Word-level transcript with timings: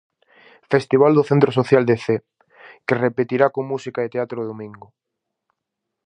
Festival 0.73 1.11
do 1.15 1.27
centro 1.29 1.51
social 1.59 1.83
de 1.89 1.95
Cee 2.03 2.25
que 2.87 3.01
repetirá 3.05 3.47
con 3.55 3.63
música 3.71 3.99
e 4.03 4.11
teatro 4.13 4.37
o 4.39 4.49
domingo. 4.51 4.87